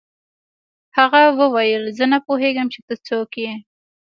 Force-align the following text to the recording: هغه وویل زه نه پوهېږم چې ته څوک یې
هغه 0.97 1.21
وویل 1.39 1.83
زه 1.97 2.05
نه 2.13 2.19
پوهېږم 2.27 2.67
چې 2.73 2.79
ته 2.87 2.93
څوک 3.07 3.31
یې 3.43 3.53